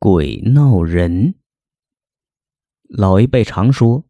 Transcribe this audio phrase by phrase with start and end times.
[0.00, 1.34] 鬼闹人。
[2.88, 4.04] 老一辈常说：“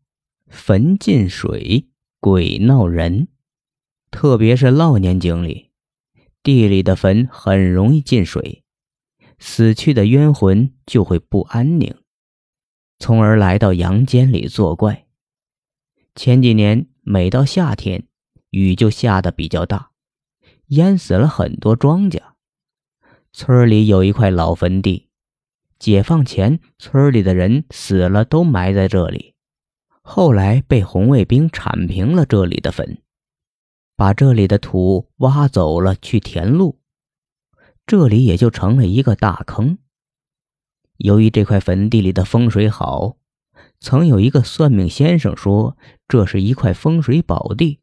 [0.46, 1.88] 坟进水，
[2.20, 3.28] 鬼闹人。”
[4.12, 5.70] 特别是涝年井里，
[6.42, 8.64] 地里的坟很容易进水，
[9.38, 11.96] 死去的冤魂就会不安宁，
[12.98, 15.06] 从而来到阳间里作怪。
[16.14, 18.06] 前几年，每到夏天，
[18.50, 19.92] 雨就下的比较大，
[20.66, 22.20] 淹死了很多庄稼。
[23.32, 25.07] 村里有一块老坟地。
[25.78, 29.34] 解放前，村里的人死了都埋在这里。
[30.02, 32.98] 后来被红卫兵铲平了这里的坟，
[33.96, 36.78] 把这里的土挖走了去填路，
[37.86, 39.78] 这里也就成了一个大坑。
[40.96, 43.16] 由于这块坟地里的风水好，
[43.80, 45.76] 曾有一个算命先生说
[46.08, 47.80] 这是一块风水宝地，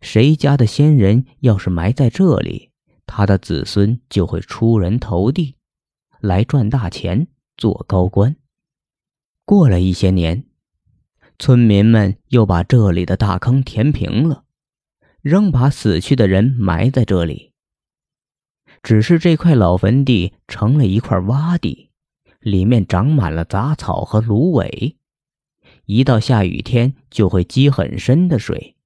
[0.00, 2.70] 谁家的先人要是埋在这里，
[3.06, 5.56] 他的子孙就会出人头地。
[6.20, 8.36] 来赚大钱，做高官。
[9.44, 10.44] 过了一些年，
[11.38, 14.44] 村民们又把这里的大坑填平了，
[15.22, 17.52] 仍把死去的人埋在这里。
[18.82, 21.90] 只是这块老坟地成了一块洼地，
[22.40, 24.96] 里面长满了杂草和芦苇，
[25.84, 28.76] 一到下雨天就会积很深的水，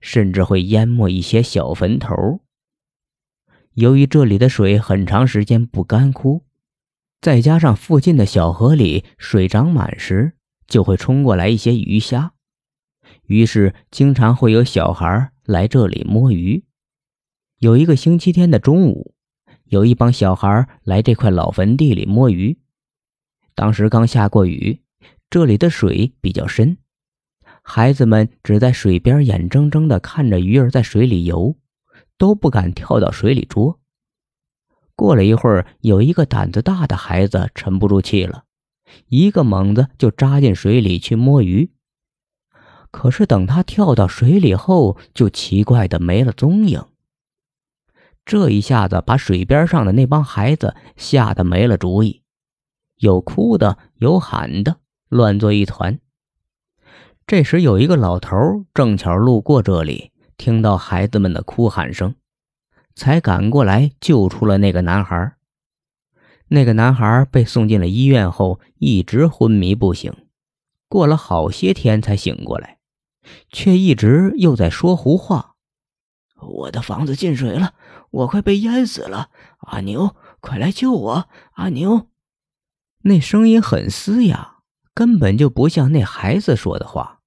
[0.00, 2.40] 甚至会淹没一些小坟头。
[3.74, 6.44] 由于这里的水很长时间不干枯。
[7.20, 10.32] 再加上附近的小河里水涨满时，
[10.66, 12.32] 就会冲过来一些鱼虾，
[13.26, 16.64] 于是经常会有小孩来这里摸鱼。
[17.58, 19.14] 有一个星期天的中午，
[19.64, 22.58] 有一帮小孩来这块老坟地里摸鱼。
[23.54, 24.80] 当时刚下过雨，
[25.28, 26.78] 这里的水比较深，
[27.62, 31.54] 孩子们只在水边眼睁睁地看着鱼儿在水里游，
[32.16, 33.79] 都不敢跳到水里捉。
[35.00, 38.44] 过了一会儿，有一个胆子大的孩子沉不住气了，
[39.08, 41.70] 一个猛子就扎进水里去摸鱼。
[42.90, 46.84] 可是等他跳到水里后，就奇怪的没了踪影。
[48.26, 52.20] 这一下子把水边上的那帮孩子吓得没了主意，
[52.98, 54.76] 有哭的，有喊的，
[55.08, 55.98] 乱作一团。
[57.26, 62.14] 这时有一个老头正巧路过这里，听到孩子们的哭喊声。
[62.94, 65.36] 才赶过来救出了那个男孩。
[66.48, 70.12] 那个男孩被送进了医院后，一直昏迷不醒，
[70.88, 72.78] 过了好些天才醒过来，
[73.50, 75.54] 却一直又在说胡话
[76.42, 77.74] ：“我的房子进水了，
[78.10, 79.30] 我快被淹死了！
[79.58, 81.28] 阿牛，快来救我！
[81.52, 82.08] 阿牛！”
[83.04, 84.56] 那声音很嘶哑，
[84.92, 87.20] 根本就不像那孩子说的话，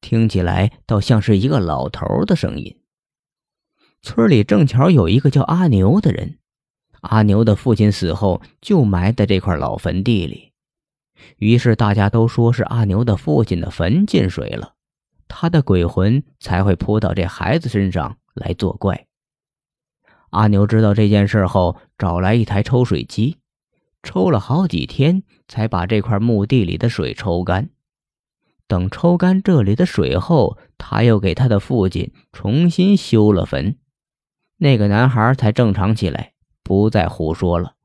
[0.00, 2.77] 听起来倒像是一个老头的声音。
[4.02, 6.38] 村里正巧有一个叫阿牛的人，
[7.00, 10.52] 阿牛的父亲死后就埋在这块老坟地里，
[11.36, 14.74] 于是大家都说是阿牛的父亲的坟进水了，
[15.26, 19.06] 他的鬼魂才会扑到这孩子身上来作怪。
[20.30, 23.38] 阿牛知道这件事后，找来一台抽水机，
[24.02, 27.70] 抽了好几天才把这块墓地里的水抽干。
[28.66, 33.76] 等抽干这里的水后，他又给他的父亲重新修了坟。
[34.58, 36.32] 那个男孩才正常起来，
[36.62, 37.77] 不再胡说了。